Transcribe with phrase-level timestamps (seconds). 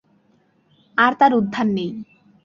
[0.97, 1.91] আর তার উদ্ধার নেই।